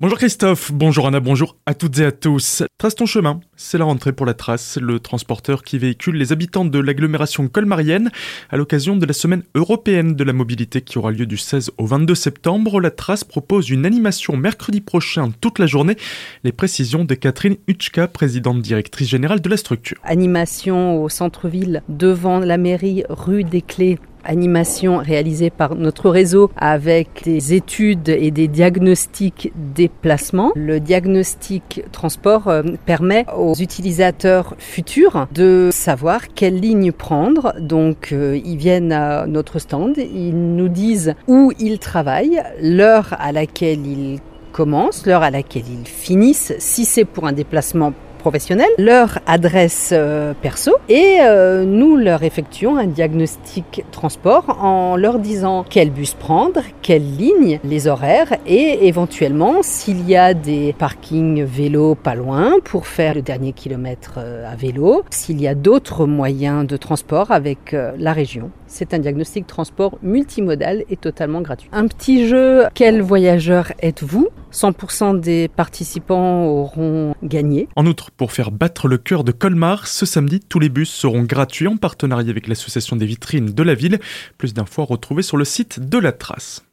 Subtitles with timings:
[0.00, 2.62] Bonjour Christophe, bonjour Anna, bonjour à toutes et à tous.
[2.78, 6.64] Trace ton chemin, c'est la rentrée pour la Trace, le transporteur qui véhicule les habitants
[6.64, 8.10] de l'agglomération colmarienne
[8.48, 11.84] à l'occasion de la semaine européenne de la mobilité qui aura lieu du 16 au
[11.84, 12.80] 22 septembre.
[12.80, 15.98] La Trace propose une animation mercredi prochain toute la journée.
[16.44, 19.98] Les précisions de Catherine Hutschka, présidente directrice générale de la structure.
[20.04, 27.22] Animation au centre-ville devant la mairie rue des Clés animation réalisée par notre réseau avec
[27.24, 30.52] des études et des diagnostics déplacement.
[30.54, 37.54] Le diagnostic transport euh, permet aux utilisateurs futurs de savoir quelle ligne prendre.
[37.60, 43.32] Donc euh, ils viennent à notre stand, ils nous disent où ils travaillent, l'heure à
[43.32, 44.18] laquelle ils
[44.52, 50.32] commencent, l'heure à laquelle ils finissent, si c'est pour un déplacement professionnels, leur adresse euh,
[50.40, 56.60] perso et euh, nous leur effectuons un diagnostic transport en leur disant quel bus prendre,
[56.82, 62.86] quelle ligne, les horaires et éventuellement s'il y a des parkings vélo pas loin pour
[62.86, 67.74] faire le dernier kilomètre euh, à vélo, s'il y a d'autres moyens de transport avec
[67.98, 68.50] la région.
[68.66, 71.68] C'est un diagnostic transport multimodal et totalement gratuit.
[71.72, 74.28] Un petit jeu, quel voyageur êtes-vous?
[74.52, 77.68] 100% des participants auront gagné.
[77.76, 81.22] En outre, pour faire battre le cœur de Colmar, ce samedi, tous les bus seront
[81.22, 83.98] gratuits en partenariat avec l'association des vitrines de la ville.
[84.38, 86.64] Plus d'infos à retrouver sur le site de la Trace.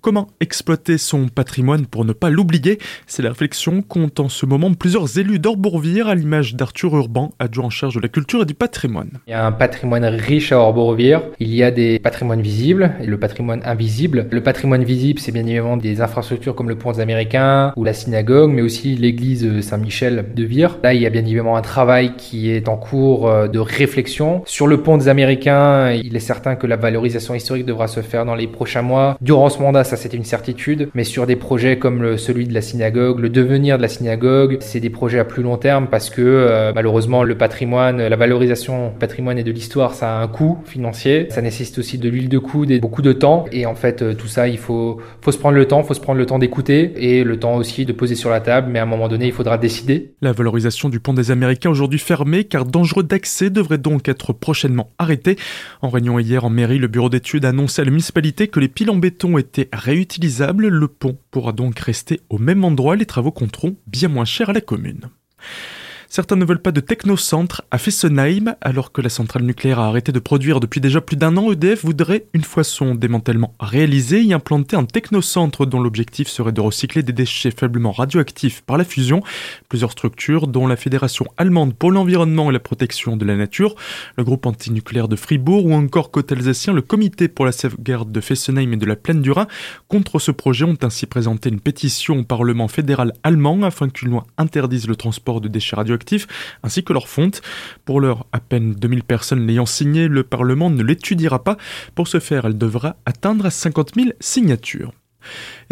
[0.00, 2.78] Comment exploiter son patrimoine pour ne pas l'oublier?
[3.06, 7.66] C'est la réflexion qu'ont en ce moment plusieurs élus d'Orbourvire à l'image d'Arthur Urban, adjoint
[7.66, 9.10] en charge de la culture et du patrimoine.
[9.26, 11.22] Il y a un patrimoine riche à Orbourvire.
[11.38, 14.26] Il y a des patrimoines visibles et le patrimoine invisible.
[14.30, 17.92] Le patrimoine visible, c'est bien évidemment des infrastructures comme le pont des Américains ou la
[17.92, 20.78] synagogue, mais aussi l'église Saint-Michel de Vire.
[20.82, 24.42] Là, il y a bien évidemment un travail qui est en cours euh, de réflexion.
[24.46, 28.24] Sur le pont des Américains, il est certain que la valorisation historique devra se faire
[28.24, 29.18] dans les prochains mois.
[29.20, 32.62] Durant ce mandat, ça c'était une certitude, mais sur des projets comme celui de la
[32.62, 36.22] synagogue, le devenir de la synagogue, c'est des projets à plus long terme parce que
[36.22, 40.58] euh, malheureusement le patrimoine, la valorisation du patrimoine et de l'histoire, ça a un coût
[40.64, 44.02] financier, ça nécessite aussi de l'huile de coude et beaucoup de temps, et en fait
[44.02, 46.38] euh, tout ça il faut, faut se prendre le temps, faut se prendre le temps
[46.38, 49.26] d'écouter et le temps aussi de poser sur la table, mais à un moment donné
[49.26, 50.12] il faudra décider.
[50.22, 54.90] La valorisation du pont des Américains aujourd'hui fermé car dangereux d'accès devrait donc être prochainement
[54.98, 55.36] arrêté.
[55.82, 58.68] En réunion hier en mairie, le bureau d'études a annoncé à la municipalité que les
[58.68, 59.38] piles en béton
[59.72, 64.50] réutilisable, le pont pourra donc rester au même endroit, les travaux compteront bien moins cher
[64.50, 65.10] à la commune.
[66.12, 70.10] Certains ne veulent pas de technocentre à Fessenheim, alors que la centrale nucléaire a arrêté
[70.10, 71.52] de produire depuis déjà plus d'un an.
[71.52, 76.60] EDF voudrait, une fois son démantèlement réalisé, y implanter un technocentre dont l'objectif serait de
[76.60, 79.22] recycler des déchets faiblement radioactifs par la fusion.
[79.68, 83.76] Plusieurs structures, dont la Fédération allemande pour l'environnement et la protection de la nature,
[84.18, 88.20] le groupe antinucléaire de Fribourg ou encore côté alsacien, le comité pour la sauvegarde de
[88.20, 89.46] Fessenheim et de la plaine du Rhin,
[89.86, 94.26] contre ce projet ont ainsi présenté une pétition au Parlement fédéral allemand afin qu'une loi
[94.38, 95.99] interdise le transport de déchets radioactifs
[96.62, 97.42] ainsi que leur fonte.
[97.84, 101.56] Pour l'heure, à peine 2000 personnes l'ayant signé, le Parlement ne l'étudiera pas.
[101.94, 104.92] Pour ce faire, elle devra atteindre 50 000 signatures.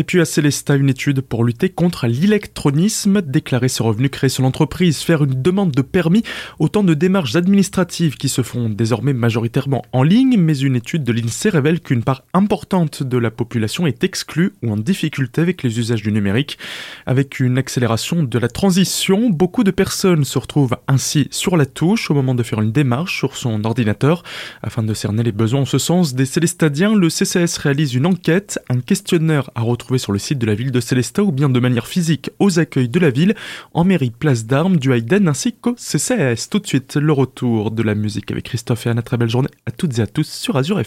[0.00, 4.44] Et puis à Célesta, une étude pour lutter contre l'électronisme, déclarer ses revenus créés sur
[4.44, 6.22] l'entreprise, faire une demande de permis,
[6.60, 11.12] autant de démarches administratives qui se font désormais majoritairement en ligne, mais une étude de
[11.12, 15.80] l'INSEE révèle qu'une part importante de la population est exclue ou en difficulté avec les
[15.80, 16.58] usages du numérique.
[17.04, 22.08] Avec une accélération de la transition, beaucoup de personnes se retrouvent ainsi sur la touche
[22.08, 24.22] au moment de faire une démarche sur son ordinateur.
[24.62, 28.60] Afin de cerner les besoins en ce sens des Célestadiens, le CCS réalise une enquête,
[28.70, 31.60] un questionnaire à retrouver sur le site de la ville de Célestat ou bien de
[31.60, 33.34] manière physique aux accueils de la ville,
[33.72, 36.50] en mairie Place d'Armes, du Hayden ainsi qu'au CCS.
[36.50, 39.00] Tout de suite, le retour de la musique avec Christophe et Anna.
[39.00, 40.86] Très belle journée à toutes et à tous sur Azure FM.